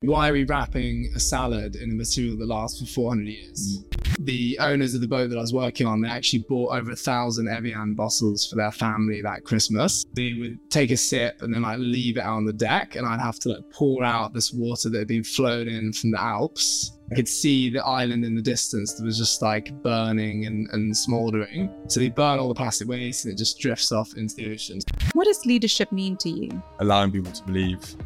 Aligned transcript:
Why 0.00 0.28
are 0.28 0.34
we 0.34 0.44
wrapping 0.44 1.10
a 1.16 1.20
salad 1.20 1.74
in 1.74 1.90
a 1.90 1.94
material 1.94 2.36
that 2.36 2.48
lasts 2.48 2.80
for 2.80 2.86
400 2.86 3.28
years? 3.28 3.82
Mm. 3.82 4.26
The 4.26 4.58
owners 4.60 4.94
of 4.94 5.00
the 5.00 5.08
boat 5.08 5.30
that 5.30 5.38
I 5.38 5.40
was 5.40 5.54
working 5.54 5.86
on, 5.86 6.02
they 6.02 6.08
actually 6.08 6.44
bought 6.50 6.76
over 6.76 6.90
a 6.90 6.96
thousand 6.96 7.48
Evian 7.48 7.94
bottles 7.94 8.46
for 8.46 8.56
their 8.56 8.72
family 8.72 9.22
that 9.22 9.44
Christmas. 9.44 10.04
They 10.12 10.34
would 10.34 10.58
take 10.70 10.90
a 10.90 10.98
sip 10.98 11.40
and 11.40 11.54
then 11.54 11.62
like 11.62 11.78
leave 11.78 12.18
it 12.18 12.20
out 12.20 12.36
on 12.36 12.44
the 12.44 12.52
deck, 12.52 12.96
and 12.96 13.06
I'd 13.06 13.20
have 13.20 13.38
to 13.40 13.48
like 13.48 13.70
pour 13.72 14.04
out 14.04 14.34
this 14.34 14.52
water 14.52 14.90
that 14.90 14.98
had 14.98 15.08
been 15.08 15.24
flown 15.24 15.66
in 15.66 15.94
from 15.94 16.10
the 16.10 16.20
Alps. 16.20 16.92
I 17.10 17.14
could 17.14 17.28
see 17.28 17.70
the 17.70 17.84
island 17.84 18.24
in 18.24 18.34
the 18.34 18.42
distance 18.42 18.94
that 18.94 19.04
was 19.04 19.16
just 19.16 19.40
like 19.40 19.72
burning 19.82 20.44
and, 20.44 20.68
and 20.72 20.94
smoldering. 20.94 21.72
So 21.88 22.00
they 22.00 22.10
burn 22.10 22.38
all 22.38 22.48
the 22.48 22.54
plastic 22.54 22.88
waste 22.88 23.24
and 23.24 23.32
it 23.32 23.38
just 23.38 23.60
drifts 23.60 23.92
off 23.92 24.12
into 24.16 24.34
the 24.34 24.52
ocean. 24.52 24.80
What 25.14 25.24
does 25.24 25.46
leadership 25.46 25.90
mean 25.90 26.16
to 26.18 26.28
you? 26.28 26.62
allowing 26.80 27.12
people 27.12 27.32
to 27.32 27.42
believe 27.44 27.96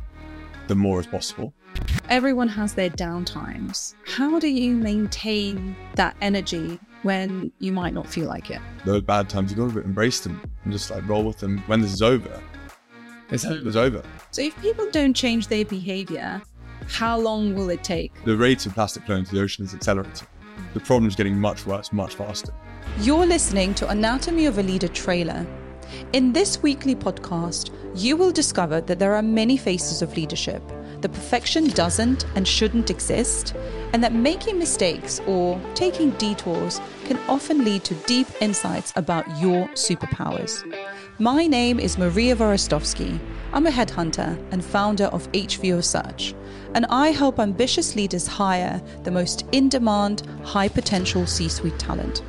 the 0.70 0.74
more 0.76 1.00
is 1.00 1.06
possible. 1.08 1.52
Everyone 2.08 2.46
has 2.48 2.74
their 2.74 2.90
downtimes. 2.90 3.94
How 4.06 4.38
do 4.38 4.46
you 4.46 4.74
maintain 4.76 5.74
that 5.96 6.16
energy 6.22 6.78
when 7.02 7.50
you 7.58 7.72
might 7.72 7.92
not 7.92 8.06
feel 8.06 8.28
like 8.28 8.50
it? 8.50 8.60
Those 8.84 9.02
bad 9.02 9.28
times, 9.28 9.50
you've 9.50 9.58
got 9.58 9.74
to 9.74 9.84
embrace 9.84 10.20
them 10.20 10.40
and 10.62 10.72
just 10.72 10.88
like 10.92 11.06
roll 11.08 11.24
with 11.24 11.38
them. 11.38 11.58
When 11.66 11.80
this 11.80 11.92
is 11.92 12.02
over, 12.02 12.40
It's 13.30 13.44
over. 13.44 13.66
it's 13.68 13.76
over. 13.76 14.02
So, 14.30 14.42
if 14.42 14.56
people 14.62 14.88
don't 14.92 15.12
change 15.14 15.48
their 15.48 15.64
behavior, 15.64 16.40
how 16.86 17.18
long 17.18 17.56
will 17.56 17.68
it 17.70 17.82
take? 17.82 18.12
The 18.24 18.36
rate 18.36 18.64
of 18.66 18.74
plastic 18.74 19.04
flowing 19.06 19.20
into 19.20 19.34
the 19.34 19.42
ocean 19.42 19.64
is 19.64 19.74
accelerating. 19.74 20.28
The 20.74 20.80
problem 20.80 21.08
is 21.08 21.16
getting 21.16 21.36
much 21.36 21.66
worse, 21.66 21.92
much 21.92 22.14
faster. 22.14 22.54
You're 23.00 23.26
listening 23.26 23.74
to 23.74 23.88
Anatomy 23.88 24.46
of 24.46 24.58
a 24.58 24.62
Leader 24.62 24.88
trailer. 24.88 25.44
In 26.12 26.32
this 26.32 26.62
weekly 26.62 26.94
podcast, 26.94 27.70
you 27.94 28.16
will 28.16 28.32
discover 28.32 28.80
that 28.80 28.98
there 28.98 29.14
are 29.14 29.22
many 29.22 29.56
faces 29.56 30.02
of 30.02 30.16
leadership, 30.16 30.62
that 31.00 31.12
perfection 31.12 31.68
doesn't 31.68 32.26
and 32.34 32.46
shouldn't 32.46 32.90
exist, 32.90 33.54
and 33.92 34.02
that 34.02 34.12
making 34.12 34.58
mistakes 34.58 35.20
or 35.26 35.60
taking 35.74 36.10
detours 36.12 36.80
can 37.06 37.18
often 37.28 37.64
lead 37.64 37.84
to 37.84 37.94
deep 38.06 38.26
insights 38.40 38.92
about 38.96 39.26
your 39.40 39.66
superpowers. 39.68 40.64
My 41.18 41.46
name 41.46 41.78
is 41.78 41.98
Maria 41.98 42.34
Vorostovsky. 42.34 43.18
I'm 43.52 43.66
a 43.66 43.70
headhunter 43.70 44.38
and 44.52 44.64
founder 44.64 45.06
of 45.06 45.30
HVO 45.32 45.82
Search, 45.82 46.34
and 46.74 46.86
I 46.86 47.08
help 47.08 47.38
ambitious 47.38 47.96
leaders 47.96 48.26
hire 48.26 48.80
the 49.02 49.10
most 49.10 49.44
in 49.52 49.68
demand, 49.68 50.22
high 50.44 50.68
potential 50.68 51.26
C 51.26 51.48
suite 51.48 51.78
talent. 51.78 52.22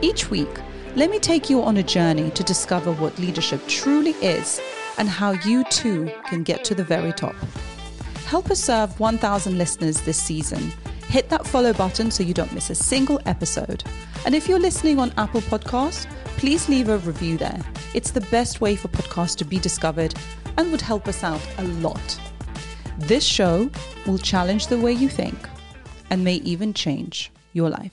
Each 0.00 0.30
week, 0.30 0.48
let 0.96 1.10
me 1.10 1.18
take 1.18 1.48
you 1.48 1.62
on 1.62 1.76
a 1.76 1.82
journey 1.82 2.30
to 2.30 2.42
discover 2.42 2.92
what 2.92 3.18
leadership 3.18 3.60
truly 3.68 4.12
is 4.22 4.60
and 4.96 5.08
how 5.08 5.32
you 5.32 5.64
too 5.64 6.10
can 6.26 6.42
get 6.42 6.64
to 6.64 6.74
the 6.74 6.84
very 6.84 7.12
top. 7.12 7.34
Help 8.26 8.50
us 8.50 8.60
serve 8.62 8.98
1,000 8.98 9.56
listeners 9.56 10.00
this 10.02 10.20
season. 10.20 10.72
Hit 11.08 11.28
that 11.30 11.46
follow 11.46 11.72
button 11.72 12.10
so 12.10 12.22
you 12.22 12.34
don't 12.34 12.52
miss 12.52 12.70
a 12.70 12.74
single 12.74 13.20
episode. 13.26 13.84
And 14.26 14.34
if 14.34 14.48
you're 14.48 14.58
listening 14.58 14.98
on 14.98 15.12
Apple 15.16 15.40
Podcasts, 15.42 16.06
please 16.36 16.68
leave 16.68 16.88
a 16.88 16.98
review 16.98 17.38
there. 17.38 17.60
It's 17.94 18.10
the 18.10 18.20
best 18.22 18.60
way 18.60 18.76
for 18.76 18.88
podcasts 18.88 19.36
to 19.36 19.44
be 19.44 19.58
discovered 19.58 20.14
and 20.56 20.70
would 20.70 20.80
help 20.80 21.08
us 21.08 21.24
out 21.24 21.40
a 21.58 21.64
lot. 21.64 22.20
This 22.98 23.24
show 23.24 23.70
will 24.06 24.18
challenge 24.18 24.66
the 24.66 24.78
way 24.78 24.92
you 24.92 25.08
think 25.08 25.38
and 26.10 26.24
may 26.24 26.34
even 26.36 26.74
change 26.74 27.30
your 27.52 27.70
life. 27.70 27.92